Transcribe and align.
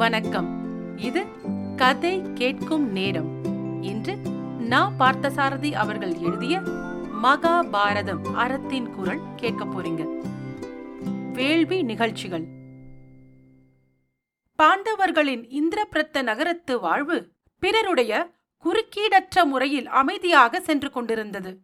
வணக்கம். 0.00 0.48
இது 0.98 1.24
கதை 1.76 2.22
கேட்கும் 2.34 2.92
நேரம். 2.92 3.44
இன்று 3.82 4.16
நான் 4.58 4.94
பார்த்தசாரதி 4.98 5.72
அவர்கள் 5.72 6.14
எழுதிய 6.14 6.58
மகாபாரதம் 7.22 8.32
அறத்தின் 8.34 8.90
குரல் 8.90 9.20
கேட்க 9.36 9.64
போறீங்க. 9.64 10.18
வேள்வி 11.32 11.82
நிகழ்ச்சிகள். 11.82 12.44
பாண்டவர்களின் 14.62 15.44
இந்திரபிரத்த 15.50 16.22
நகரத்து 16.22 16.80
வாழ்வு 16.80 17.32
பிறருடைய 17.58 18.30
குறுக்கீடற்ற 18.64 19.44
முறையில் 19.44 19.86
அமைதியாக 19.86 20.60
சென்று 20.60 20.90
கொண்டிருந்தது. 20.90 21.60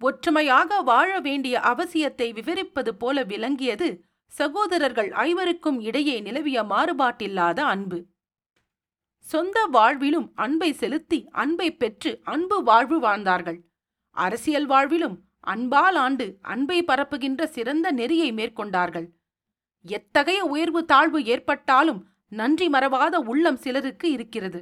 ஒற்றுமையாக 0.00 0.80
வாழ 0.80 1.20
வேண்டிய 1.20 1.60
அவசியத்தை 1.60 2.32
விவரிப்பது 2.32 2.94
போல 2.94 3.22
விளங்கியது 3.22 4.04
சகோதரர்கள் 4.32 5.10
ஐவருக்கும் 5.10 5.78
இடையே 5.80 6.20
நிலவிய 6.20 6.62
மாறுபாட்டில்லாத 6.62 7.58
அன்பு. 7.64 7.98
சொந்த 9.24 9.58
வாழ்விலும் 9.72 10.26
அன்பை 10.34 10.72
செலுத்தி 10.72 11.18
அன்பை 11.32 11.68
பெற்று 11.72 12.10
அன்பு 12.24 12.56
வாழ்வு 12.62 12.96
வாழ்ந்தார்கள். 13.00 13.60
அரசியல் 14.16 14.66
வாழ்விலும் 14.66 15.16
அன்பால் 15.40 15.96
ஆண்டு 15.96 16.26
அன்பை 16.40 16.78
பரப்புகின்ற 16.84 17.44
சிறந்த 17.46 17.86
நெறியை 17.90 18.32
மேற்கொண்டார்கள். 18.32 19.06
எத்தகைய 19.86 20.40
உயர்வு 20.44 20.80
தாழ்வு 20.84 21.20
ஏற்பட்டாலும் 21.24 22.00
நன்றி 22.32 22.68
மறவாத 22.68 23.14
உள்ளம் 23.30 23.56
சிலருக்கு 23.56 24.06
இருக்கிறது. 24.10 24.60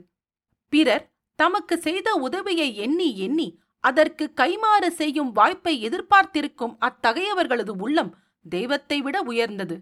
பிறர் 0.73 1.05
தமக்கு 1.39 1.77
செய்த 1.79 2.09
உதவியை 2.27 2.69
எண்ணி 2.77 3.09
எண்ணி 3.19 3.49
அதற்கு 3.85 4.25
கைமாறு 4.41 4.89
செய்யும் 5.01 5.31
வாய்ப்பை 5.33 5.75
எதிர்பார்த்திருக்கும் 5.89 6.75
அத்தகையவர்களது 6.81 7.73
உள்ளம் 7.79 8.11
தெய்வத்தை 8.47 9.03
விட 9.03 9.23
உயர்ந்தது. 9.23 9.77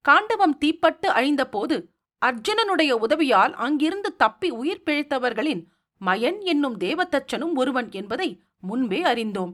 காண்டவம் 0.00 0.58
தீப்பட்டு 0.58 1.08
அழிந்தபோது 1.10 1.76
அர்ஜுனனுடைய 2.22 2.92
உதவியால் 2.92 3.52
அங்கிருந்து 3.52 4.16
தப்பி 4.16 4.50
உயிர் 4.50 4.82
பிழைத்தவர்களின் 4.86 5.62
மயன் 6.00 6.40
என்னும் 6.42 6.78
தேவதச்சனும் 6.78 7.54
ஒருவன் 7.54 7.90
என்பதை 7.90 8.42
முன்பே 8.60 9.02
அறிந்தோம். 9.02 9.52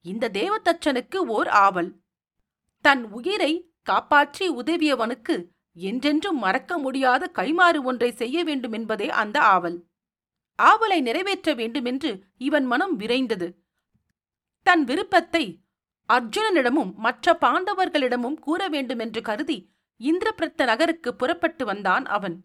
இந்த 0.00 0.30
தேவதச்சனுக்கு 0.32 1.16
ஓர் 1.16 1.48
ஆவல். 1.48 1.90
தன் 2.80 3.04
உயிரை 3.10 3.52
காப்பாற்றி 3.82 4.50
உதவியவனுக்கு 4.50 5.48
என்றென்றும் 5.72 6.38
மறக்க 6.38 6.78
முடியாத 6.78 7.30
கைமாறு 7.34 7.82
ஒன்றை 7.82 8.12
செய்ய 8.12 8.44
வேண்டும் 8.44 8.72
என்பதே 8.72 9.08
அந்த 9.10 9.40
ஆவல். 9.40 9.78
ஆவலை 10.62 11.00
நிறைவேற்ற 11.00 11.54
வேண்டுமென்று 11.54 12.24
இவன் 12.36 12.64
மனம் 12.64 13.00
விரைந்தது. 13.00 13.48
தன் 14.62 14.84
விருப்பத்தை 14.84 15.44
அர்ஜுனனிடமும் 16.08 16.94
மற்ற 16.94 17.38
பாண்டவர்களிடமும் 17.40 18.38
கூற 18.38 18.68
வேண்டுமென்று 18.68 19.20
கருதி 19.22 19.58
இந்திரபிரத்த 20.00 20.64
நகருக்கு 20.64 21.14
புறப்பட்டு 21.14 21.64
வந்தான் 21.64 22.04
அவன். 22.06 22.36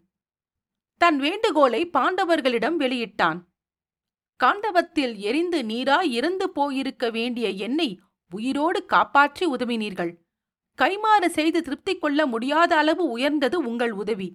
தன் 1.00 1.18
வேண்டுகோளை 1.18 1.90
பாண்டவர்களிடம் 1.92 2.76
வெளியிட்டான். 2.78 3.38
காண்டவத்தில் 4.36 5.14
எரிந்து 5.18 5.62
நீராய் 5.62 6.10
இறந்து 6.10 6.50
போயிருக்க 6.50 7.10
வேண்டிய 7.10 7.48
என்னை 7.48 8.00
உயிரோடு 8.30 8.84
காப்பாற்றி 8.84 9.46
உதவினீர்கள். 9.46 10.12
கைமாறு 10.78 11.26
செய்து 11.26 11.62
திருப்தி 11.62 11.98
கொள்ள 11.98 12.26
முடியாத 12.26 12.76
அளவு 12.76 13.04
உயர்ந்தது 13.10 13.58
உங்கள் 13.58 13.92
உதவி. 13.92 14.28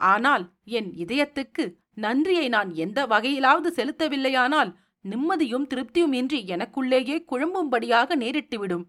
ஆனால் 0.00 0.44
என் 0.64 0.90
இதயத்துக்கு 0.92 1.64
நன்றியை 1.94 2.48
நான் 2.48 2.70
எந்த 2.74 3.06
வகையிலாவது 3.06 3.70
செலுத்தவில்லையானால் 3.76 4.70
நிம்மதியும் 5.04 5.66
திருப்தியும் 5.66 6.12
இன்றி 6.12 6.44
எனக்குள்ளேயே 6.44 7.24
குழம்பும்படியாக 7.32 8.16
நேரிட்டுவிடும். 8.16 8.84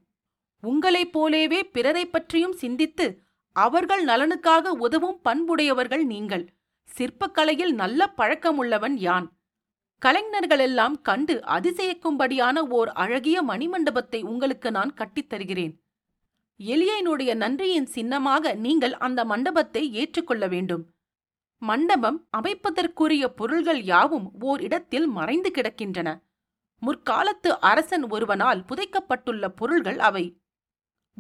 உங்களைப் 0.62 1.20
போலேவே 1.20 1.62
பிறரைப் 1.72 2.12
பற்றியும் 2.12 2.54
சிந்தித்து 2.54 3.22
அவர்கள் 3.54 4.06
நலனுக்காக 4.06 4.68
உதவும் 4.68 5.20
பண்புடையவர்கள் 5.24 6.04
நீங்கள். 6.04 6.54
சிற்பக்கலையில் 6.98 7.72
நல்ல 7.72 8.14
பழக்கமுள்ளவன் 8.18 8.92
யான்? 8.92 9.34
கலைஞர்களெல்லாம் 10.06 11.02
கண்டு 11.02 11.42
அதிசயிக்கும்படியான 11.48 12.58
ஓர் 12.58 12.90
அழகிய 12.90 13.44
மணிமண்டபத்தை 13.44 14.22
உங்களுக்கு 14.22 14.72
நான் 14.72 14.94
கட்டித் 14.94 15.30
தருகிறேன். 15.30 15.82
எலியனுடைய 16.60 17.36
நன்றியின் 17.36 17.86
சின்னமாக 17.86 18.54
நீங்கள் 18.54 18.94
அந்த 18.94 19.26
மண்டபத்தை 19.26 19.94
ஏற்றுக்கொள்ள 19.94 20.48
வேண்டும். 20.48 20.90
மண்டபம் 21.60 22.28
அமைப்பதற்குரிய 22.38 23.26
பொருள்கள் 23.26 23.82
யாவும் 23.82 24.32
ஓர் 24.40 24.62
இடத்தில் 24.62 25.08
மறைந்து 25.08 25.52
கிடக்கின்றன. 25.52 26.20
முற்காலத்து 26.82 27.48
அரசன் 27.48 28.04
ஒருவனால் 28.04 28.64
புதைக்கப்பட்டுள்ள 28.66 29.48
பொருள்கள் 29.48 30.00
அவை. 30.00 30.42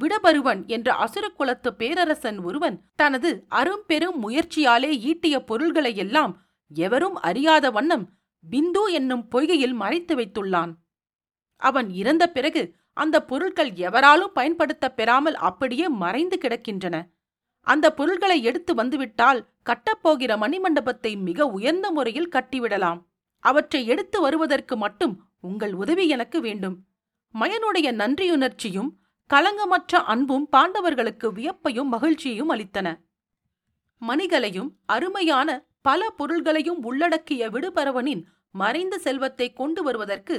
விடபருவன் 0.01 0.67
என்ற 0.67 0.93
அசுரக்குலத்து 0.93 1.69
பேரரசன் 1.69 2.39
ஒருவன் 2.39 2.89
தனது 2.95 3.45
அரும்பெரும் 3.47 4.29
முயற்சியாலே 4.29 4.91
ஈட்டிய 4.97 5.43
பொருள்களையெல்லாம் 5.47 6.33
எவரும் 6.67 7.15
அறியாத 7.15 7.71
வண்ணம் 7.71 8.09
பிந்து 8.51 8.91
என்னும் 8.91 9.27
பொய்கையில் 9.35 9.73
மறைத்து 9.73 10.15
வைத்துள்ளான். 10.15 10.73
அவன் 11.55 11.89
இறந்த 11.89 12.31
பிறகு 12.31 12.75
அந்த 12.93 13.25
பொருட்கள் 13.25 13.73
எவராலும் 13.73 14.31
பயன்படுத்தப் 14.33 14.95
பெறாமல் 14.95 15.35
அப்படியே 15.35 15.89
மறைந்து 15.89 16.37
கிடக்கின்றன. 16.41 17.03
அந்த 17.67 17.93
பொருள்களை 17.93 18.37
எடுத்து 18.43 18.75
வந்துவிட்டால் 18.75 19.39
கட்டப்போகிற 19.65 20.31
மணிமண்டபத்தை 20.43 21.11
மிக 21.21 21.47
உயர்ந்த 21.47 21.91
முறையில் 21.91 22.33
கட்டிவிடலாம். 22.35 22.99
அவற்றை 23.43 23.81
எடுத்து 23.85 24.21
வருவதற்கு 24.21 24.77
மட்டும் 24.77 25.13
உங்கள் 25.39 25.73
உதவி 25.73 26.07
எனக்கு 26.07 26.41
வேண்டும். 26.41 26.77
மயனுடைய 27.33 27.87
நன்றியுணர்ச்சியும் 27.91 28.89
கலங்கமற்ற 29.29 30.01
அன்பும் 30.03 30.47
பாண்டவர்களுக்கு 30.51 31.27
வியப்பையும் 31.31 31.89
மகிழ்ச்சியையும் 31.89 32.51
அளித்தன. 32.55 32.87
மணிகளையும் 34.01 34.69
அருமையான 34.85 35.49
பல 35.81 36.09
பொருள்களையும் 36.09 36.79
உள்ளடக்கிய 36.83 37.49
விடுபரவனின் 37.49 38.23
மறைந்த 38.51 38.95
செல்வத்தை 38.97 39.47
கொண்டு 39.53 39.83
வருவதற்கு 39.83 40.35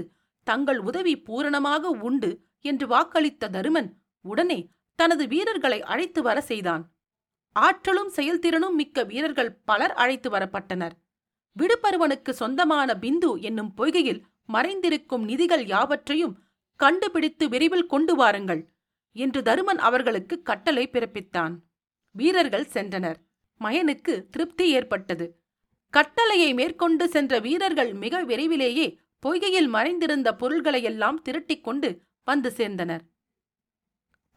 தங்கள் 0.47 0.79
உதவி 0.79 1.15
பூரணமாக 1.19 1.91
உண்டு 2.09 2.31
என்று 2.61 2.87
வாக்களித்த 2.87 3.51
தருமன் 3.51 3.91
உடனே 4.25 4.59
தனது 4.99 5.25
வீரர்களை 5.27 5.83
அழைத்து 5.83 6.23
வர 6.23 6.41
செய்தான். 6.41 6.83
ஆற்றலும் 7.53 8.11
செயல்திறனும் 8.17 8.75
மிக்க 8.75 9.05
வீரர்கள் 9.05 9.53
பலர் 9.65 9.93
அழைத்து 9.93 10.31
வரப்பட்டனர். 10.31 10.95
விடுபருவனுக்கு 11.57 12.31
சொந்தமான 12.31 12.95
பிந்து 12.95 13.41
என்னும் 13.41 13.73
பொய்கையில் 13.77 14.23
மறைந்திருக்கும் 14.53 15.25
நிதிகள் 15.25 15.67
யாவற்றையும் 15.67 16.39
கண்டுபிடித்து 16.81 17.49
விரைவில் 17.49 17.87
கொண்டு 17.87 18.15
வாருங்கள் 18.15 18.63
என்று 19.17 19.41
தருமன் 19.43 19.79
அவர்களுக்கு 19.79 20.43
கட்டளை 20.43 20.89
பிறப்பித்தான். 20.93 21.55
வீரர்கள் 22.11 22.67
சென்றனர். 22.73 23.19
மயனுக்கு 23.61 24.27
திருப்தி 24.31 24.71
ஏற்பட்டது. 24.71 25.27
கட்டளையை 25.91 26.55
மேற்கொண்டு 26.55 27.09
சென்ற 27.09 27.39
வீரர்கள் 27.39 27.95
மிக 27.95 28.25
விரைவிலேயே 28.25 28.99
பொய்கையில் 29.27 29.69
மறைந்திருந்த 29.69 30.33
பொருள்களையெல்லாம் 30.33 31.19
திரட்டிக் 31.23 31.65
கொண்டு 31.65 32.03
வந்து 32.25 32.53
சேர்ந்தனர். 32.57 33.05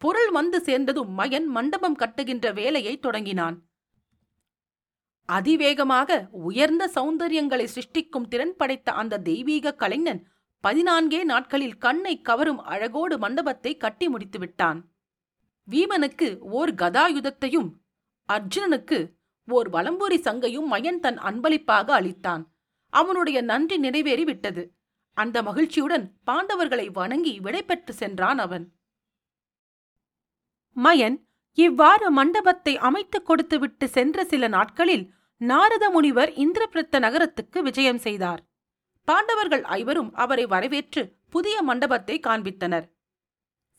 பொருள் 0.04 0.30
வந்து 0.30 0.58
சேர்ந்ததும் 0.60 1.12
மயன் 1.18 1.46
மண்டபம் 1.56 1.96
கட்டுகின்ற 1.96 2.46
வேலையை 2.52 2.94
தொடங்கினான். 2.98 3.56
அதிவேகமாக 5.28 6.28
உயர்ந்த 6.48 6.84
சௌந்தரியங்களை 6.94 7.66
சிருஷ்டிக்கும் 7.74 8.26
திறன் 8.28 8.56
படைத்த 8.56 8.92
அந்த 8.92 9.20
தெய்வீக 9.28 9.74
கலைஞன் 9.74 10.20
பதினான்கே 10.64 11.20
நாட்களில் 11.24 11.78
கண்ணை 11.78 12.14
கவரும் 12.20 12.60
அழகோடு 12.64 13.16
மண்டபத்தை 13.18 13.72
கட்டி 13.76 14.08
முடித்து 14.08 14.38
விட்டான் 14.38 14.80
வீமனுக்கு 15.68 16.28
ஓர் 16.58 16.72
கதாயுதத்தையும் 16.74 17.70
அர்ஜுனனுக்கு 18.28 18.98
ஓர் 19.48 19.68
வலம்பூரி 19.70 20.18
சங்கையும் 20.20 20.68
மயன் 20.72 21.00
தன் 21.00 21.18
அன்பளிப்பாக 21.28 21.88
அளித்தான். 22.00 22.42
அவனுடைய 22.92 23.38
நன்றி 23.42 23.76
நிறைவேறிவிட்டது. 23.80 24.62
அந்த 25.16 25.36
மகிழ்ச்சியுடன் 25.42 26.06
பாண்டவர்களை 26.26 26.86
வணங்கி 26.92 27.34
விடைபெற்று 27.40 27.94
சென்றான் 28.02 28.38
அவன். 28.38 28.66
மயன் 30.76 31.16
இவ்வாறு 31.58 32.10
மண்டபத்தை 32.10 32.76
அமைத்துக் 32.78 33.26
கொடுத்துவிட்டு 33.26 33.88
சென்ற 33.88 34.24
சில 34.24 34.48
நாட்களில் 34.48 35.04
நாரத 35.40 35.84
முனிவர் 35.90 36.30
இந்திரபிரத்த 36.32 36.98
நகரத்துக்கு 36.98 37.62
விஜயம் 37.62 37.98
செய்தார். 37.98 38.40
பாண்டவர்கள் 39.08 39.62
ஐவரும் 39.62 40.10
அவரை 40.14 40.46
வரவேற்று 40.46 41.02
புதிய 41.30 41.62
மண்டபத்தை 41.62 42.20
காண்பித்தனர். 42.26 42.86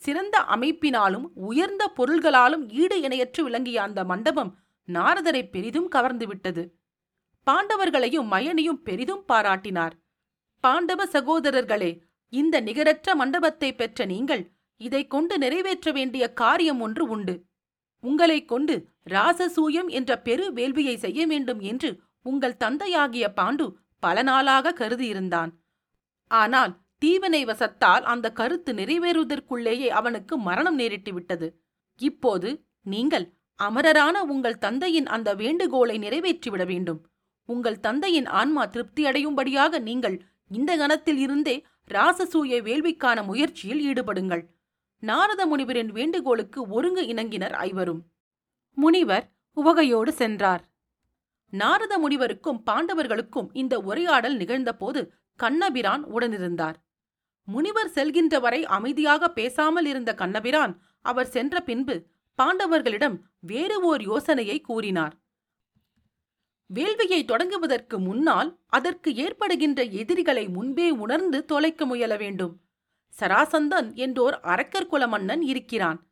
சிறந்த 0.02 0.38
அமைப்பினாலும் 0.56 1.28
உயர்ந்த 1.34 1.84
பொருள்களாலும் 1.98 2.64
ஈடு 2.70 2.98
இணையற்று 3.02 3.44
விளங்கிய 3.44 3.78
அந்த 3.81 4.00
மண்டபம் 4.04 4.52
நாரதரை 4.88 5.44
பெரிதும் 5.50 5.92
கவர்ந்துவிட்டது 5.92 6.64
பாண்டவர்களையும் 7.48 8.28
மயனையும் 8.31 8.81
பெரிதும் 8.84 9.24
பாராட்டினார். 9.28 9.96
பாண்டவ 10.64 11.02
சகோதரர்களே 11.06 11.92
இந்த 12.34 12.56
நிகரற்ற 12.62 13.16
மண்டபத்தை 13.16 13.70
பெற்ற 13.74 14.06
நீங்கள் 14.06 14.44
இதை 14.77 15.07
கொண்டு 15.07 15.38
நிறைவேற்ற 15.38 15.92
வேண்டிய 15.92 16.33
காரியம் 16.33 16.80
ஒன்று 16.80 17.07
உண்டு. 17.07 17.45
உங்களைக் 18.00 18.48
கொண்டு 18.48 18.88
ராசசூயம் 19.10 19.88
என்ற 19.88 20.19
பெரு 20.19 20.54
வேள்வியை 20.54 20.95
செய்ய 20.95 21.27
வேண்டும் 21.27 21.60
என்று 21.60 22.00
உங்கள் 22.22 22.57
தந்தையாகிய 22.57 23.33
பாண்டு 23.36 23.72
பல 24.00 24.22
நாளாக 24.22 24.74
கருதியிருந்தான். 24.74 25.51
ஆனால் 26.27 26.83
தீவினை 26.98 27.45
வசத்தால் 27.45 28.04
அந்த 28.04 28.31
கருத்து 28.31 28.74
நிறைவேறுவதற்குள்ளேயே 28.74 29.88
அவனுக்கு 29.88 30.38
மரணம் 30.38 30.80
நேரிட்டு 30.80 31.10
விட்டது. 31.10 31.62
இப்போது 31.95 32.66
நீங்கள் 32.81 33.33
அமரரான 33.60 34.22
உங்கள் 34.22 34.57
தந்தையின் 34.57 35.06
அந்த 35.06 35.36
வேண்டுகோளை 35.36 35.98
நிறைவேற்றிவிட 35.98 36.66
வேண்டும். 36.66 37.06
உங்கள் 37.45 37.80
தந்தையின் 37.80 38.25
ஆன்மா 38.25 38.66
திருப்தியடையும்படியாக 38.66 39.80
நீங்கள் 39.80 40.22
இந்த 40.48 40.77
கணத்தில் 40.77 41.18
இருந்தே 41.18 41.66
ராசசூய 41.92 42.62
வேள்விக்கான 42.62 43.25
முயற்சியில் 43.25 43.81
ஈடுபடுங்கள். 43.86 44.44
நாரத 45.07 45.42
முனிவரின் 45.46 45.92
வேண்டுகோளுக்கு 45.92 46.68
ஒருங்கு 46.68 47.02
இணங்கினர் 47.02 47.52
ஐவரும். 47.52 48.02
முனிவர் 48.78 49.25
உவகையோடு 49.57 50.10
சென்றார். 50.10 50.63
நாரத 51.50 51.94
முனிவருக்கும் 51.98 52.62
பாண்டவர்களுக்கும் 52.66 53.50
இந்த 53.54 53.80
உரையாடல் 53.80 54.38
நிகழ்ந்தபோது 54.38 55.02
கண்ணபிரான் 55.36 56.04
உடனிருந்தார். 56.06 56.74
முனிவர் 57.44 57.92
செல்கின்ற 57.94 58.40
வரை 58.40 58.66
அமைதியாக 58.66 59.30
பேசாமல் 59.30 59.86
இருந்த 59.86 60.13
கண்ணபிரான் 60.13 60.81
அவர் 61.02 61.28
சென்ற 61.28 61.62
பின்பு 61.62 61.96
பாண்டவர்களிடம் 62.40 63.18
வேறு 63.40 63.81
ஓர் 63.81 64.01
யோசனையை 64.01 64.62
கூறினார். 64.62 65.16
வேள்வியை 66.66 67.24
தொடங்குவதற்கு 67.25 67.98
முன்னால் 68.00 68.60
அதற்கு 68.68 69.10
ஏற்படுகின்ற 69.16 69.84
எதிரிகளை 70.01 70.48
முன்பே 70.48 70.90
உணர்ந்து 70.90 71.46
தொலைக்க 71.46 71.86
முயல 71.86 72.16
வேண்டும். 72.16 72.54
சராசந்தன் 73.20 73.94
என்றோர் 73.94 74.40
அரக்கர் 74.42 74.88
குல 74.88 75.08
மன்னன் 75.08 75.42
இருக்கிறான். 75.42 76.10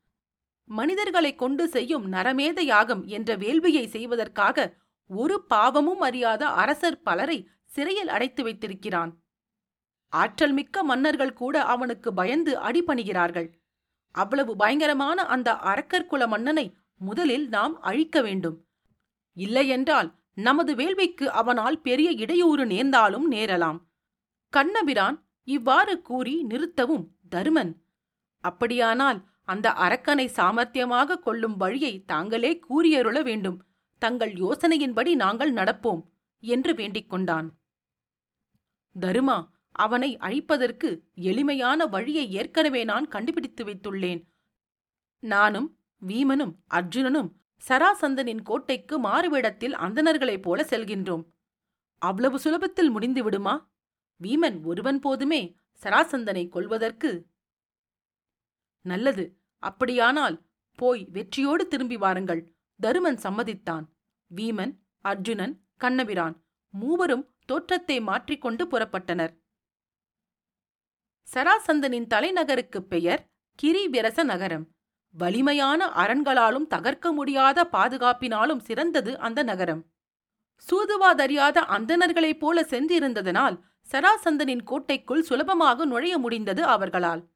மனிதர்களைக் 0.63 1.37
கொண்டு 1.37 1.67
செய்யும் 1.67 2.11
நரமேத 2.11 2.59
யாகம் 2.59 3.05
என்ற 3.05 3.37
வேள்வியை 3.37 3.87
செய்வதற்காக 3.87 4.73
ஒரு 5.07 5.43
பாவமும் 5.43 5.99
அறியாத 5.99 6.47
அரசர் 6.47 7.01
பலரை 7.01 7.47
சிறையில் 7.65 8.07
அடைத்து 8.07 8.43
வைத்திருக்கிறான். 8.43 9.23
ஆற்றல் 10.09 10.51
மிக்க 10.51 10.83
மன்னர்கள் 10.83 11.33
கூட 11.33 11.63
அவனுக்கு 11.63 12.13
பயந்து 12.13 12.59
அடிபணிகிறார்கள். 12.59 13.51
அவ்வளவு 14.11 14.55
பயங்கரமான 14.55 15.25
அந்த 15.25 15.55
அரக்கர் 15.55 16.05
குல 16.05 16.27
மன்னனை 16.27 16.75
முதலில் 16.97 17.47
நாம் 17.47 17.81
அழிக்க 17.81 18.21
வேண்டும். 18.21 18.67
இல்லையென்றால் 19.33 20.15
நமது 20.33 20.75
வேள்விக்கு 20.75 21.23
அவனால் 21.23 21.81
பெரிய 21.81 22.11
இடையூறு 22.11 22.65
நேர்ந்தாலும் 22.65 23.31
நேரலாம். 23.31 23.79
கண்ணபிரான் 24.49 25.22
இவ்வாறு 25.47 26.01
கூறி 26.01 26.45
நிறுத்தவும் 26.49 27.05
தருமன். 27.29 27.73
அப்படியானால் 28.43 29.19
அந்த 29.43 29.69
அரக்கனை 29.85 30.25
சாமர்த்தியமாக 30.35 31.19
கொள்ளும் 31.19 31.57
வழியை 31.57 31.93
தாங்களே 32.05 32.59
கூறியருள 32.69 33.23
வேண்டும். 33.23 33.57
தங்கள் 34.01 34.33
யோசனையின்படி 34.33 35.15
நாங்கள் 35.15 35.53
நடப்போம் 35.53 36.01
என்று 36.43 36.73
வேண்டிக் 36.73 37.09
கொண்டான். 37.09 37.47
தருமா 38.95 39.37
அவனை 39.75 40.09
அழிப்பதற்கு 40.17 40.89
எளிமையான 41.13 41.85
வழியை 41.85 42.31
ஏற்கனவே 42.31 42.83
நான் 42.83 43.07
கண்டுபிடித்து 43.07 43.63
வைத்துள்ளேன். 43.65 44.21
நானும் 45.23 45.69
வீமனும் 46.01 46.53
அர்ஜுனனும் 46.73 47.29
சராசந்தனின் 47.63 48.41
கோட்டைக்கு 48.41 48.95
மாறுவேடத்தில் 48.99 49.75
அந்தணர்களைப் 49.75 50.41
போல 50.41 50.65
செல்கின்றோம். 50.69 51.23
அவ்வளவு 52.01 52.37
சுலபத்தில் 52.39 52.89
முடிந்து 52.89 53.23
விடுமா 53.23 53.55
வீமன் 54.21 54.63
ஒருவன் 54.63 54.99
போதுமே 54.99 55.55
சராசந்தனை 55.81 56.49
கொள்வதற்கு 56.49 57.25
நல்லது 58.81 59.39
அப்படியானால் 59.59 60.41
போய் 60.75 61.05
வெற்றியோடு 61.05 61.67
திரும்பி 61.67 61.97
வாருங்கள் 61.97 62.53
தருமன் 62.79 63.17
சம்மதித்தான். 63.17 63.85
வீமன் 64.35 64.73
அர்ஜுனன் 65.01 65.61
கண்ணபிரான் 65.77 66.43
மூவரும் 66.69 67.35
தோற்றத்தை 67.45 67.99
மாற்றிக்கொண்டு 68.01 68.65
புறப்பட்டனர். 68.65 69.33
சராசந்தனின் 71.33 72.07
தலைநகருக்குப் 72.07 72.89
பெயர் 72.89 73.31
கிரிவிரச 73.63 74.23
நகரம். 74.23 74.65
வலிமையான 75.13 75.85
அரண்களாலும் 75.85 76.67
தகர்க்க 76.69 77.13
முடியாத 77.13 77.63
பாதுகாப்பினாலும் 77.71 78.59
சிறந்தது 78.59 79.19
அந்த 79.19 79.43
நகரம். 79.43 79.91
சூதுவாதறியாத 80.69 81.57
அந்தணர்களைப் 81.57 82.39
போல 82.39 82.61
சென்றிருந்ததனால் 82.61 83.57
சராசந்தனின் 83.91 84.63
கோட்டைக்குள் 84.63 85.21
சுலபமாக 85.21 85.85
நுழைய 85.85 86.17
முடிந்தது 86.17 86.63
அவர்களால். 86.63 87.29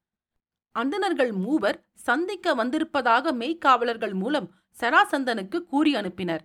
அந்தணர்கள் 0.72 1.32
மூவர் 1.32 1.86
சந்திக்க 1.94 2.56
வந்திருப்பதாக 2.56 3.32
மெய்க்காவலர்கள் 3.32 4.14
மூலம் 4.14 4.52
சராசந்தனுக்கு 4.82 5.64
கூறி 5.64 5.96
அனுப்பினர். 5.96 6.44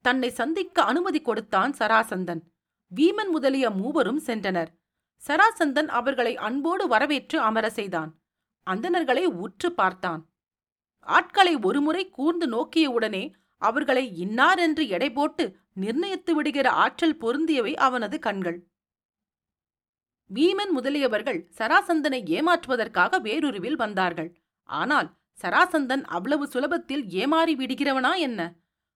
தன்னை 0.00 0.30
சந்திக்க 0.30 0.82
அனுமதி 0.82 1.20
கொடுத்தான் 1.20 1.72
சராசந்தன். 1.72 2.42
வீமன் 2.96 3.30
முதலிய 3.30 3.70
மூவரும் 3.70 4.22
சென்றனர். 4.26 4.70
சராசந்தன் 5.28 5.88
அவர்களை 5.88 6.36
அன்போடு 6.36 6.88
வரவேற்று 6.88 7.40
அமர 7.40 7.70
செய்தான். 7.70 8.20
அந்தணர்களை 8.66 9.24
உற்று 9.24 9.72
பார்த்தான். 9.72 10.22
ஆட்களை 11.00 11.56
ஒருமுறை 11.56 12.08
கூர்ந்து 12.08 12.46
நோக்கியவுடனே 12.46 13.32
அவர்களை 13.56 14.16
இன்னார் 14.16 14.58
என்று 14.58 14.88
எடை 14.88 15.12
போட்டு 15.12 15.56
நிர்ணயித்து 15.72 16.34
விடுகிற 16.34 16.70
ஆற்றல் 16.70 17.18
பொருந்தியவை 17.18 17.74
அவனது 17.74 18.18
கண்கள். 18.18 18.69
வீமன் 20.30 20.72
முதலியவர்கள் 20.76 21.40
சராசந்தனை 21.58 22.20
ஏமாற்றுவதற்காக 22.36 23.18
வேறொருவில் 23.20 23.76
வந்தார்கள். 23.76 24.30
ஆனால் 24.68 25.08
சராசந்தன் 25.42 26.04
அவ்வளவு 26.06 26.44
சுலபத்தில் 26.46 27.04
ஏமாறி 27.12 27.54
விடுகிறவனா 27.56 28.12
என்ன? 28.18 28.40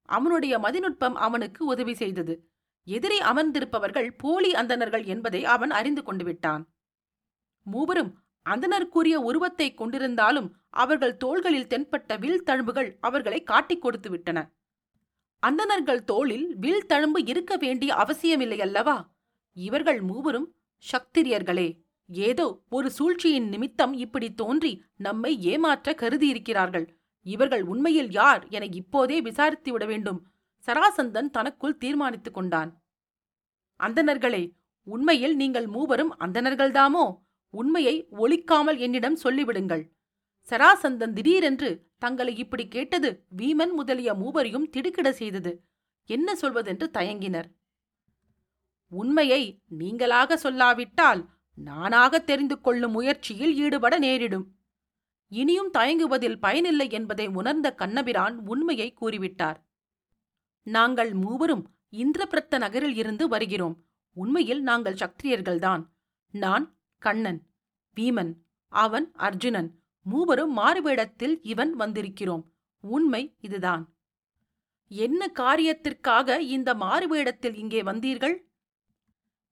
அவனுடைய 0.09 0.55
மதிநுட்பம் 0.59 1.17
அவனுக்கு 1.17 1.61
உதவி 1.65 1.95
செய்தது. 1.95 2.35
எதிரே 2.87 3.19
அமர்ந்திருப்பவர்கள் 3.21 4.09
போலி 4.17 4.51
அந்தணர்கள் 4.55 5.05
என்பதை 5.05 5.41
அவன் 5.45 5.71
அறிந்து 5.71 6.03
கொண்டு 6.03 6.25
விட்டான். 6.25 6.63
மூவரும் 7.67 8.13
அந்தனருக்குரிய 8.47 9.17
உருவத்தை 9.21 9.69
கொண்டிருந்தாலும் 9.75 10.49
அவர்கள் 10.75 11.15
தோள்களில் 11.17 11.71
தென்பட்ட 11.73 12.19
வில் 12.19 12.45
தழும்புகள் 12.45 12.91
அவர்களை 13.01 13.39
காட்டிக் 13.43 13.83
கொடுத்து 13.83 14.09
விட்டன. 14.11 14.39
அந்தணர்கள் 15.43 16.03
தோளில் 16.05 16.47
வில் 16.57 16.87
தழும்பு 16.87 17.21
இருக்க 17.29 17.57
வேண்டிய 17.57 17.91
அவசியமில்லை 17.95 18.59
அல்லவா 18.61 18.97
இவர்கள் 19.57 20.01
மூவரும் 20.01 20.49
சக்திரியர்களே 20.93 21.69
ஏதோ 22.09 22.47
ஒரு 22.69 22.91
சூழ்ச்சியின் 22.91 23.49
நிமித்தம் 23.49 23.93
இப்படி 23.93 24.35
தோன்றி 24.35 24.73
நம்மை 24.97 25.43
ஏமாற்ற 25.43 25.95
கருதியிருக்கிறார்கள். 25.95 26.87
இவர்கள் 27.27 27.63
உண்மையில் 27.63 28.11
யார் 28.11 28.49
என 28.49 28.65
இப்போதே 28.65 29.21
விசாரித்து 29.21 29.73
விட 29.73 29.85
வேண்டும். 29.85 30.21
சராசந்தன் 30.69 31.31
தனக்குள் 31.31 31.77
தீர்மானித்துக் 31.77 32.35
கொண்டான். 32.35 32.71
அந்தணர்களே 33.81 34.53
உண்மையில் 34.87 35.37
நீங்கள் 35.37 35.67
மூவரும் 35.67 36.13
அந்தணர்கள்தாமோ? 36.21 37.05
உண்மையை 37.55 37.97
ஒழிக்காமல் 38.13 38.79
என்னிடம் 38.79 39.19
சொல்லிவிடுங்கள். 39.25 39.85
சராசந்தன் 40.49 41.13
திடீரென்று 41.13 41.71
தங்களை 41.99 42.37
இப்படி 42.37 42.69
கேட்டது 42.69 43.27
வீமன் 43.37 43.73
முதலிய 43.73 44.15
மூவரையும் 44.15 44.71
திடுக்கிட 44.71 45.13
செய்தது. 45.13 45.53
என்ன 46.05 46.35
சொல்வதென்று 46.41 46.87
தயங்கினர். 46.93 47.49
உண்மையை 49.01 49.43
நீங்களாக 49.79 50.37
சொல்லாவிட்டால் 50.37 51.23
நானாக 51.55 52.19
தெரிந்து 52.19 52.61
கொள்ளும் 52.61 52.93
முயற்சியில் 52.93 53.55
ஈடுபட 53.55 53.99
நேரிடும். 53.99 54.47
இனியும் 55.33 55.71
தயங்குவதில் 55.79 56.41
பயனில்லை 56.41 56.91
என்பதை 56.91 57.27
உணர்ந்த 57.27 57.75
கண்ணபிரான் 57.75 58.37
உண்மையை 58.47 58.89
கூறிவிட்டார். 59.01 59.59
நாங்கள் 60.67 61.13
மூவரும் 61.15 61.65
இந்திரபிரத்த 61.93 62.59
நகரில் 62.59 62.97
இருந்து 62.97 63.29
வருகிறோம். 63.29 63.77
உண்மையில் 64.17 64.63
நாங்கள் 64.63 64.95
சக்திரியர்கள்தான். 64.95 65.83
நான் 66.31 66.67
கண்ணன் 66.99 67.41
வீமன் 67.97 68.33
அவன் 68.69 69.07
அர்ஜுனன் 69.15 69.71
மூவரும் 70.03 70.55
மாறுவேடத்தில் 70.59 71.37
இவன் 71.43 71.73
வந்திருக்கிறோம். 71.79 72.45
உண்மை 72.81 73.23
இதுதான். 73.41 73.85
என்ன 74.89 75.31
காரியத்திற்காக 75.35 76.39
இந்த 76.39 76.75
மாறுவேடத்தில் 76.75 77.55
இங்கே 77.55 77.83
வந்தீர்கள்? 77.83 78.37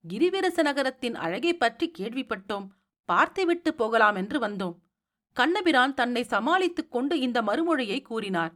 கிரிவிரச 0.05 0.61
நகரத்தின் 0.61 1.15
அழகை 1.15 1.53
பற்றி 1.53 1.91
கேள்விப்பட்டோம். 1.99 2.65
பார்த்துவிட்டு 3.09 3.73
போகலாம் 3.73 4.15
என்று 4.15 4.39
வந்தோம். 4.39 4.75
கண்ணபிரான் 5.33 5.93
தன்னை 5.93 6.23
சமாளித்துக் 6.23 6.91
கொண்டு 6.91 7.19
இந்த 7.19 7.41
மறுமொழியை 7.41 8.01
கூறினார். 8.01 8.53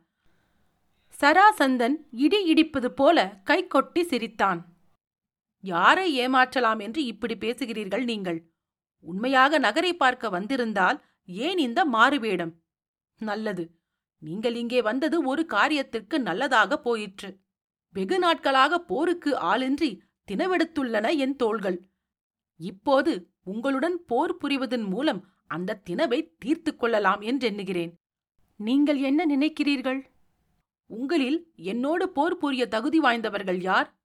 சராசந்தன் 1.19 1.95
இடி 2.11 2.39
இடிப்பது 2.53 2.85
போல 2.85 3.41
கை 3.43 3.67
கொட்டி 3.67 4.03
சிரித்தான். 4.03 4.59
யாரை 5.63 6.07
ஏமாற்றலாம் 6.19 6.79
என்று 6.79 7.05
இப்படி 7.05 7.35
பேசுகிறீர்கள் 7.35 8.03
நீங்கள்? 8.03 8.39
உண்மையாக 8.99 9.57
நகரை 9.57 9.93
பார்க்க 9.93 10.29
வந்திருந்தால் 10.29 10.97
ஏன் 11.25 11.57
இந்த 11.57 11.85
மாறுவேடம்? 11.85 12.53
நல்லது. 13.21 13.63
நீங்கள் 14.21 14.55
இங்கே 14.55 14.81
வந்தது 14.81 15.23
ஒரு 15.23 15.45
காரியத்திற்கு 15.49 16.17
நல்லதாக 16.17 16.79
போயிற்று. 16.79 17.29
வெகு 17.95 18.19
நாட்களாக 18.19 18.79
போருக்கு 18.79 19.37
ஆளின்றி 19.37 20.01
தினவெடுத்துள்ளன 20.27 21.17
என் 21.17 21.35
தோள்கள். 21.35 21.89
இப்போது 22.55 23.31
உங்களுடன் 23.43 24.05
போர் 24.05 24.37
புரிவதன் 24.37 24.89
மூலம் 24.89 25.27
அந்த 25.47 25.81
தினவை 25.89 26.35
தீர்த்து 26.37 26.75
கொள்ளலாம் 26.75 27.21
என்றெண்ணுகிறேன். 27.21 27.93
நீங்கள் 28.55 28.99
என்ன 28.99 29.37
நினைக்கிறீர்கள்? 29.37 30.05
உங்களில் 30.85 31.53
என்னோடு 31.55 32.09
போர் 32.09 32.37
புரிய 32.37 32.67
தகுதி 32.67 32.99
வாய்ந்தவர்கள் 32.99 33.61
யார்? 33.61 33.99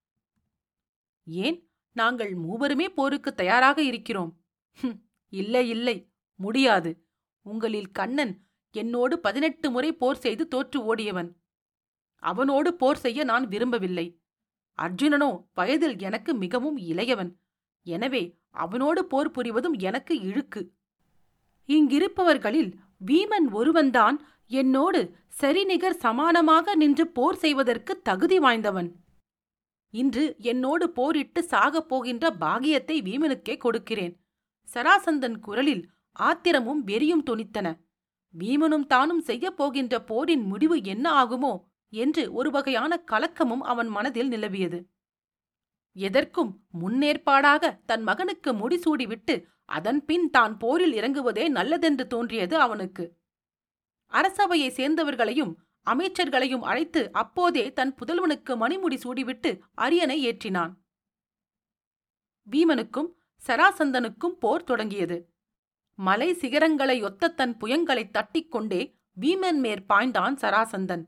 ஏன் 1.24 1.68
நாங்கள் 1.92 2.32
மூவருமே 2.36 2.88
போருக்கு 2.88 3.34
தயாராக 3.34 3.82
இருக்கிறோம். 3.82 4.40
இல்லை 5.28 5.68
இல்லை 5.68 6.10
முடியாது. 6.34 7.06
உங்களில் 7.42 7.90
கண்ணன் 7.90 8.46
என்னோடு 8.70 9.18
பதினெட்டு 9.18 9.70
முறை 9.70 9.92
போர் 9.92 10.16
செய்து 10.16 10.48
தோற்று 10.48 10.84
ஓடியவன். 10.84 11.30
அவனோடு 12.16 12.74
போர் 12.74 12.96
செய்ய 12.96 13.24
நான் 13.24 13.46
விரும்பவில்லை. 13.48 14.21
அர்ஜுனனோ 14.78 15.30
வயதில் 15.54 15.96
எனக்கு 15.98 16.34
மிகவும் 16.34 16.76
இளையவன். 16.76 17.30
எனவே 17.86 18.22
அவனோடு 18.50 19.04
போர் 19.04 19.30
புரிவதும் 19.30 19.76
எனக்கு 19.78 20.14
இழுக்கு. 20.20 20.62
இங்கிருப்பவர்களில் 21.68 22.70
வீமன் 23.06 23.46
ஒருவன்தான் 23.50 24.16
என்னோடு 24.46 25.00
சரிநிகர் 25.28 26.00
சமானமாக 26.02 26.74
நின்று 26.74 27.04
போர் 27.08 27.36
செய்வதற்கு 27.36 27.92
தகுதி 28.02 28.38
வாய்ந்தவன். 28.38 28.88
இன்று 29.94 30.24
என்னோடு 30.38 30.90
போரிட்டு 30.90 31.40
சாகப் 31.42 31.88
போகின்ற 31.88 32.24
பாகியத்தை 32.40 32.96
வீமனுக்கே 33.02 33.56
கொடுக்கிறேன். 33.56 34.14
சராசந்தன் 34.68 35.38
குரலில் 35.38 35.82
ஆத்திரமும் 36.16 36.82
வெறியும் 36.84 37.26
துணித்தன. 37.30 37.68
வீமனும் 38.34 38.86
தானும் 38.86 39.20
செய்யப் 39.20 39.56
போகின்ற 39.56 39.94
போரின் 40.04 40.44
முடிவு 40.46 40.76
என்ன 40.82 41.06
ஆகுமோ 41.24 41.52
என்று 41.92 42.32
ஒரு 42.32 42.50
வகையான 42.50 43.04
கலக்கமும் 43.12 43.64
அவன் 43.72 43.88
மனதில் 43.88 44.28
நிலவியது. 44.28 44.86
எதற்கும் 45.92 46.64
முன்னேற்பாடாக 46.80 47.84
தன் 47.84 48.02
மகனுக்கு 48.02 48.52
முடிசூடிவிட்டு 48.52 49.44
அதன்பின் 49.64 50.30
தான் 50.30 50.58
போரில் 50.58 50.92
இறங்குவதே 50.92 51.48
நல்லதென்று 51.48 52.06
தோன்றியது 52.06 52.56
அவனுக்கு. 52.56 53.04
அரசவையை 54.12 54.68
சேர்ந்தவர்களையும் 54.68 55.52
அமைச்சர்களையும் 55.86 56.60
அழைத்து 56.60 57.12
அப்போதே 57.12 57.72
தன் 57.72 57.94
புதல்வனுக்கு 57.94 58.52
மணிமுடி 58.62 58.96
சூடிவிட்டு 59.04 59.60
அரியணை 59.74 60.18
ஏற்றினான். 60.26 60.72
வீமனுக்கும் 62.50 63.10
சராசந்தனுக்கும் 63.42 64.36
போர் 64.38 64.64
தொடங்கியது. 64.64 65.18
மலை 65.98 66.28
சிகரங்களை 66.34 67.02
ஒத்த 67.02 67.28
தன் 67.28 67.56
புயங்களை 67.56 68.04
தட்டிக்கொண்டே 68.10 68.82
வீமன் 69.20 69.58
மேற் 69.58 69.84
பாய்ந்தான் 69.88 70.36
சராசந்தன். 70.36 71.04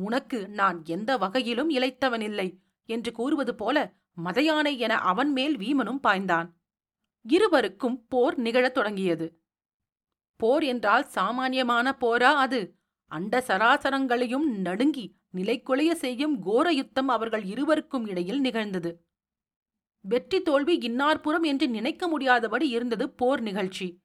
உனக்கு 0.00 0.48
நான் 0.48 0.84
எந்த 0.84 1.16
வகையிலும் 1.18 1.70
இழைத்தவனில்லை 1.70 2.48
என்று 2.88 3.12
கூறுவது 3.12 3.54
போல 3.54 3.96
மதையானை 4.24 4.76
என 4.76 4.98
அவன் 4.98 5.32
மேல் 5.32 5.56
வீமனும் 5.56 6.00
பாய்ந்தான். 6.02 6.48
இருவருக்கும் 7.22 8.06
போர் 8.08 8.36
நிகழத் 8.38 8.74
தொடங்கியது. 8.74 9.40
போர் 10.36 10.64
என்றால் 10.64 11.04
சாமானியமான 11.04 11.96
போரா 12.00 12.32
அது. 12.34 12.78
அண்ட 13.06 13.44
சராசரங்களையும் 13.46 14.46
நடுங்கி 14.60 15.16
நிலைக்குலைய 15.34 15.92
செய்யும் 15.92 16.38
கோர 16.38 16.72
யுத்தம் 16.72 17.08
அவர்கள் 17.08 17.44
இருவருக்கும் 17.44 18.06
இடையில் 18.06 18.40
நிகழ்ந்தது. 18.40 19.06
வெற்றி 20.00 20.42
தோல்வி 20.42 20.78
இன்னார்புறம் 20.78 21.42
என்று 21.42 21.68
நினைக்க 21.68 22.08
முடியாதபடி 22.08 22.68
இருந்தது 22.68 23.10
போர் 23.10 23.40
நிகழ்ச்சி. 23.40 24.02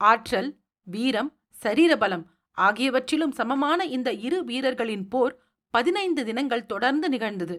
ஆற்றல் 0.00 0.56
வீரம் 0.82 1.38
சரீரபலம் 1.62 2.24
ஆகியவற்றிலும் 2.66 3.32
சமமான 3.32 3.84
இந்த 3.86 4.12
இரு 4.26 4.44
வீரர்களின் 4.44 5.08
போர் 5.08 5.34
பதினைந்து 5.74 6.24
தினங்கள் 6.24 6.66
தொடர்ந்து 6.66 7.08
நிகழ்ந்தது. 7.08 7.56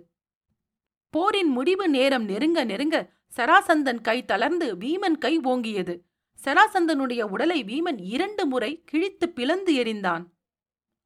போரின் 1.13 1.47
முடிவு 1.47 1.89
நேரம் 1.89 2.23
நெருங்க 2.23 2.59
நெருங்க 2.65 2.97
சராசந்தன் 3.37 4.01
கை 4.01 4.17
தளர்ந்து 4.25 4.67
வீமன் 4.75 5.17
கை 5.17 5.33
ஓங்கியது. 5.39 5.95
சராசந்தனுடைய 6.39 7.21
உடலை 7.21 7.59
வீமன் 7.63 7.99
இரண்டு 8.05 8.43
முறை 8.45 8.71
கிழித்து 8.85 9.25
பிளந்து 9.29 9.71
எறிந்தான். 9.83 10.23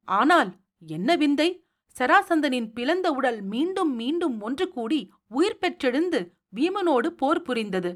ஆனால் 0.08 0.50
என்ன 0.86 1.16
விந்தை? 1.16 1.48
சராசந்தனின் 1.96 2.68
பிளந்த 2.72 3.10
உடல் 3.10 3.42
மீண்டும் 3.42 3.92
மீண்டும் 3.94 4.40
ஒன்று 4.40 4.66
கூடி 4.68 5.00
உயிர் 5.28 5.58
பெற்றெழுந்து 5.58 6.20
வீமனோடு 6.56 7.06
போர் 7.06 7.42
புரிந்தது. 7.42 7.92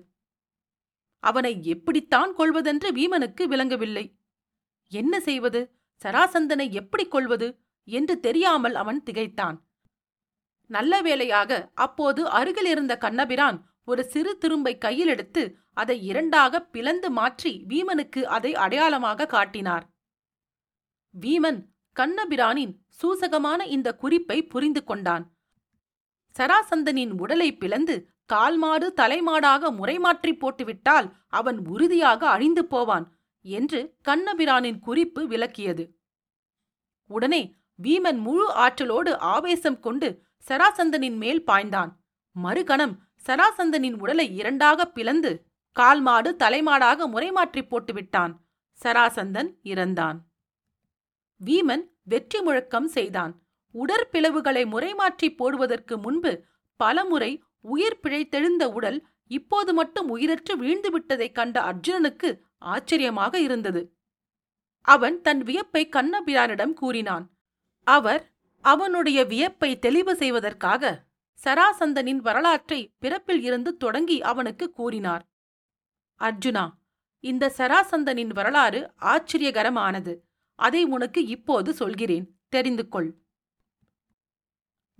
அவனை 1.22 1.52
எப்படித்தான் 1.64 2.32
கொள்வதென்று 2.34 2.88
வீமனுக்கு 2.92 3.44
விளங்கவில்லை. 3.48 4.04
என்ன 4.92 5.14
செய்வது? 5.20 5.60
சராசந்தனை 6.04 6.66
எப்படி 6.80 7.04
கொள்வது 7.08 7.48
என்று 7.88 8.14
தெரியாமல் 8.20 8.74
அவன் 8.74 9.00
திகைத்தான். 9.02 9.56
நல்ல 10.70 10.94
வேளையாக 11.00 11.50
அப்போது 11.84 12.22
அருகில் 12.38 12.68
இருந்த 12.72 12.94
கண்ணபிரான் 12.96 13.58
ஒரு 13.84 14.02
சிறு 14.04 14.32
துரும்பை 14.38 14.74
கையில் 14.78 15.10
எடுத்து 15.14 15.42
அதை 15.72 15.96
இரண்டாக 16.02 16.60
பிளந்து 16.74 17.08
மாற்றி 17.10 17.52
வீமனுக்கு 17.68 18.20
அதை 18.36 18.52
அடையாளமாக 18.64 19.26
காட்டினார். 19.26 19.84
வீமன் 21.14 21.60
கண்ணபிரானின் 21.96 22.74
சூசகமான 23.00 23.60
இந்த 23.76 23.88
குறிப்பை 23.94 24.38
புரிந்து 24.44 24.82
கொண்டான். 24.84 25.24
சராசந்தனின் 26.34 27.12
உடலை 27.22 27.48
பிளந்து 27.62 27.94
கால்மாடு 28.32 28.86
தலைமாடாக 29.00 29.70
முறைமாற்றி 29.78 30.32
போட்டுவிட்டால் 30.32 31.06
அவன் 31.38 31.58
உறுதியாக 31.74 32.20
அழிந்து 32.28 32.62
போவான். 32.66 33.06
என்று 33.44 33.80
கண்ணபிரானின் 34.08 34.78
குறிப்பு 34.78 35.22
விளக்கியது. 35.28 35.84
உடனே 37.10 37.42
வீமன் 37.82 38.18
முழு 38.18 38.46
ஆற்றலோடு 38.52 39.18
ஆவேசம் 39.18 39.80
கொண்டு 39.80 40.08
சராசந்தனின் 40.48 41.16
மேல் 41.16 41.42
பாய்ந்தான். 41.46 41.90
மறுகணம் 42.36 42.94
சராசந்தனின் 43.26 43.96
உடலை 44.00 44.26
இரண்டாக 44.36 44.86
பிளந்து 44.86 45.32
கால்மாடு 45.76 46.30
தலைமாடாக 46.38 47.06
முறைமாற்றி 47.08 47.62
போட்டுவிட்டான். 47.62 48.32
சராசந்தன் 48.80 49.50
இறந்தான். 49.64 50.18
வீமன் 51.40 51.84
வெற்றி 52.02 52.40
முழக்கம் 52.40 52.88
செய்தான். 52.88 53.32
உடற்பிளவுகளை 53.74 54.62
முறைமாற்றி 54.64 55.28
போடுவதற்கு 55.36 55.98
முன்பு 55.98 56.32
பலமுறை 56.80 57.42
உயிர் 57.60 58.00
பிழைத்தெழுந்த 58.02 58.64
உடல் 58.72 58.98
இப்போது 59.30 59.74
மட்டும் 59.74 60.08
உயிரற்று 60.16 60.54
வீழ்ந்துவிட்டதைக் 60.60 61.32
கண்ட 61.32 61.56
அர்ஜுனனுக்கு 61.60 62.28
ஆச்சரியமாக 62.58 63.40
இருந்தது. 63.40 63.96
அவன் 64.80 65.20
தன் 65.20 65.42
வியப்பை 65.42 65.88
கண்ணபிரானிடம் 65.88 66.72
கூறினான். 66.72 67.30
அவர் 67.84 68.32
அவனுடைய 68.60 69.24
வியப்பை 69.24 69.78
தெளிவு 69.78 70.16
செய்வதற்காக 70.16 71.06
சராசந்தனின் 71.44 72.16
வரலாற்றை 72.16 72.94
பிறப்பில் 72.98 73.42
இருந்து 73.42 73.76
தொடங்கி 73.76 74.22
அவனுக்கு 74.22 74.72
கூறினார். 74.72 75.28
அர்ஜுனா 76.20 76.70
இந்த 77.20 77.52
சராசந்தனின் 77.56 78.32
வரலாறு 78.32 78.92
ஆச்சரியகரமானது. 79.00 80.18
அதை 80.54 80.84
உனக்கு 80.84 81.26
இப்போது 81.26 81.72
சொல்கிறேன். 81.72 82.38
தெரிந்து 82.48 82.88
கொள். 82.88 83.18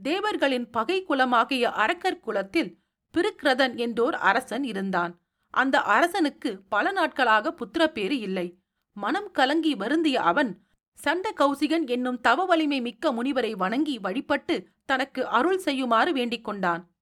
தேவர்களின் 0.03 0.71
பகை 0.71 1.05
குலமாகிய 1.05 1.63
அரக்கர் 1.63 2.21
குலத்தில் 2.21 2.79
பிருக்ரதன் 3.15 3.75
என்றோர் 3.75 4.17
அரசன் 4.21 4.65
இருந்தான். 4.65 5.21
அந்த 5.51 5.81
அரசனுக்கு 5.81 6.63
பல 6.69 6.91
நாட்களாக 6.93 7.55
புத்திரப்பேறு 7.55 8.19
இல்லை. 8.19 8.59
மனம் 8.93 9.31
கலங்கி 9.31 9.75
வருந்திய 9.75 10.21
அவன் 10.21 10.67
சண்ட 10.93 11.33
கௌசிகன் 11.37 11.87
என்னும் 11.87 12.21
தவ 12.21 12.45
வலிமை 12.45 12.81
மிக்க 12.81 13.13
முனிவரை 13.13 13.53
வணங்கி 13.53 13.99
வழிபட்டு 13.99 14.69
தனக்கு 14.85 15.27
அருள் 15.27 15.59
செய்யுமாறு 15.59 16.13
வேண்டிக் 16.13 16.45
கொண்டான். 16.45 16.93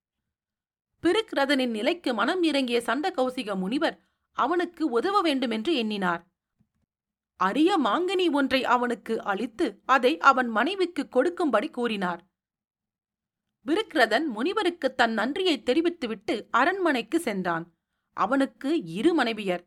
பிருக்ரதனின் 1.02 1.70
நிலைக்கு 1.70 2.14
மனம் 2.14 2.42
இறங்கிய 2.42 2.80
சண்ட 2.80 3.12
கௌசிக 3.16 3.56
முனிவர் 3.56 4.00
அவனுக்கு 4.32 4.90
உதவ 4.90 5.20
வேண்டுமென்று 5.20 5.74
எண்ணினார். 5.74 6.26
அரிய 7.36 7.78
மாங்கனி 7.78 8.30
ஒன்றை 8.32 8.64
அவனுக்கு 8.64 9.22
அளித்து 9.22 9.82
அதை 9.86 10.18
அவன் 10.18 10.48
மனைவிக்கு 10.48 11.08
கொடுக்கும்படி 11.08 11.70
கூறினார். 11.70 12.20
விருக்ரதன் 13.66 14.26
முனிவருக்கு 14.26 14.94
தன் 14.94 15.12
நன்றியை 15.12 15.62
தெரிவித்துவிட்டு 15.62 16.46
அரண்மனைக்கு 16.50 17.20
சென்றான். 17.20 17.75
அவனுக்கு 18.16 18.70
இரு 18.98 19.12
மனைவியர். 19.18 19.64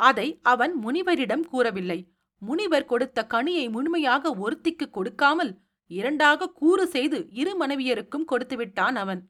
அதை 0.00 0.28
அவன் 0.42 0.72
முனிவரிடம் 0.84 1.44
கூறவில்லை. 1.52 1.98
முனிவர் 2.42 2.84
கொடுத்த 2.84 3.26
கனியை 3.34 3.66
முழுமையாக 3.70 4.30
ஒருத்திக்கு 4.44 4.86
கொடுக்காமல் 4.90 5.52
இரண்டாக 5.90 6.48
கூறு 6.60 6.84
செய்து 6.86 7.18
இரு 7.32 7.52
மனைவியருக்கும் 7.60 8.28
கொடுத்துவிட்டான் 8.32 8.96
அவன். 9.02 9.20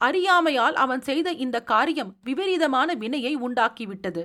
அறியாமையால் 0.00 0.74
அவன் 0.74 1.00
செய்த 1.00 1.28
இந்த 1.44 1.56
காரியம் 1.62 2.10
விபரீதமான 2.22 2.94
வினையை 2.94 3.32
உண்டாக்கிவிட்டது. 3.36 4.22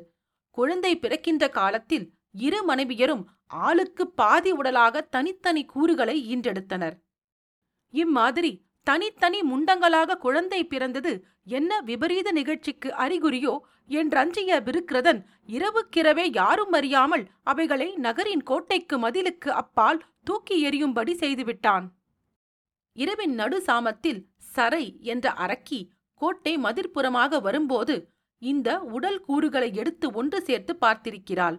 குழந்தை 0.57 0.93
பிறக்கின்ற 0.97 1.43
காலத்தில் 1.49 2.05
இரு 2.47 2.59
மனைவியரும் 2.67 3.23
ஆளுக்கு 3.65 4.03
பாதி 4.19 4.51
உடலாக 4.51 5.01
தனித்தனி 5.15 5.63
கூறுகளை 5.65 6.15
ஈன்றெடுத்தனர். 6.33 6.95
இம்மாதிரி 7.93 8.51
தனித்தனி 8.89 9.39
முண்டங்களாக 9.41 10.17
குழந்தை 10.17 10.65
பிறந்தது 10.65 11.11
என்ன 11.43 11.81
விபரீத 11.81 12.31
நிகழ்ச்சிக்கு 12.31 12.89
அறிகுறியோ? 12.97 13.53
என்றஞ்சிய 13.89 14.57
விருக்கிரதன் 14.63 15.19
இரவுக்கிரவே 15.47 16.25
யாரும் 16.33 16.71
அறியாமல் 16.71 17.23
அவைகளை 17.43 17.95
நகரின் 17.95 18.43
கோட்டைக்கு 18.43 18.97
மதிலுக்கு 18.99 19.49
அப்பால் 19.61 19.99
தூக்கி 20.23 20.55
எறியும்படி 20.69 21.13
செய்துவிட்டான். 21.13 21.85
இரவின் 22.95 23.33
நடு 23.33 23.63
சாமத்தில் 23.67 24.21
சரை 24.55 24.85
என்ற 25.01 25.33
அரக்கி 25.37 25.79
கோட்டை 26.13 26.57
மதிர்ப்புறமாக 26.57 27.41
வரும்போது 27.41 27.95
இந்த 28.41 28.79
உடல் 28.79 29.19
கூறுகளை 29.19 29.69
எடுத்து 29.75 30.11
ஒன்று 30.11 30.41
சேர்த்து 30.41 30.75
பார்த்திருக்கிறாள். 30.81 31.57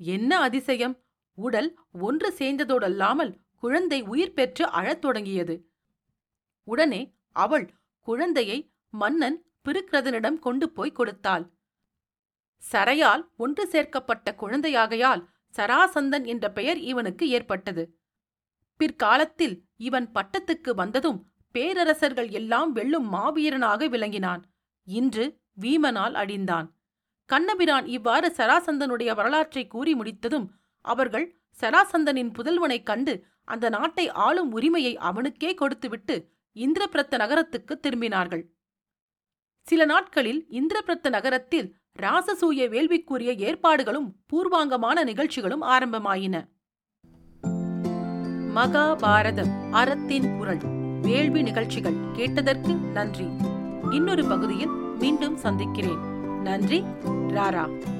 என்ன 0.00 0.38
அதிசயம்? 0.38 0.94
உடல் 1.38 1.70
ஒன்று 2.00 2.34
சேர்ந்ததோடல்லாமல் 2.38 3.32
குழந்தை 3.54 4.00
உயிர் 4.02 4.32
பெற்று 4.32 4.64
அழத் 4.68 5.00
தொடங்கியது. 5.00 5.54
உடனே 6.72 7.02
அவள் 7.36 7.66
குழந்தையை 8.08 8.58
மன்னன் 8.94 9.38
பிருக்கிரதனிடம் 9.64 10.38
கொண்டு 10.38 10.66
போய் 10.70 10.96
கொடுத்தாள். 10.98 11.44
சரையால் 12.62 13.22
ஒன்று 13.36 13.64
சேர்க்கப்பட்ட 13.66 14.34
குழந்தையாகையால் 14.42 15.22
சராசந்தன் 15.54 16.24
என்ற 16.24 16.44
பெயர் 16.50 16.80
இவனுக்கு 16.90 17.24
ஏற்பட்டது. 17.28 17.82
பிற்காலத்தில் 18.80 19.56
இவன் 19.86 20.06
பட்டத்துக்கு 20.14 20.70
வந்ததும் 20.74 21.18
பேரரசர்கள் 21.54 22.28
எல்லாம் 22.30 22.70
வெல்லும் 22.72 23.08
மாவீரனாக 23.12 23.88
விளங்கினான். 23.88 24.42
இன்று 24.88 25.24
வீமனால் 25.60 26.14
அழிந்தான். 26.22 26.68
கண்ணபிரான் 27.30 27.86
இவ்வாறு 27.96 28.28
சராசந்தனுடைய 28.36 29.10
வரலாற்றை 29.14 29.64
கூறி 29.66 29.92
முடித்ததும் 29.94 30.46
அவர்கள் 30.84 31.26
சராசந்தனின் 31.58 32.32
புதல்வனைக் 32.36 32.88
கண்டு 32.90 33.14
அந்த 33.44 33.66
நாட்டை 33.68 34.04
ஆளும் 34.26 34.50
உரிமையை 34.52 34.92
அவனுக்கே 35.08 35.50
கொடுத்துவிட்டு 35.54 36.16
இந்திரபிரத்த 36.54 37.16
நகரத்துக்கு 37.16 37.80
திரும்பினார்கள். 37.82 38.44
சில 39.62 39.84
நாட்களில் 39.84 40.46
இந்திரபிரத்த 40.50 41.08
நகரத்தில் 41.08 41.76
ராசசூய 42.02 42.68
வேள்விக்குரிய 42.68 43.34
ஏற்பாடுகளும் 43.36 44.16
பூர்வாங்கமான 44.32 45.04
நிகழ்ச்சிகளும் 45.04 45.62
ஆரம்பமாயின. 45.62 46.44
மகாபாரதம் 48.54 49.70
அறத்தின் 49.70 50.38
குரல் 50.38 50.58
வேள்வி 51.02 51.42
நிகழ்ச்சிகள் 51.42 51.94
கேட்டதற்கு 52.12 52.74
நன்றி. 52.74 53.26
இன்னொரு 53.90 54.24
பகுதியில் 54.24 54.70
மீண்டும் 54.98 55.36
சந்திக்கிறேன். 55.36 55.98
நன்றி 56.40 56.84
ராரா. 57.28 57.98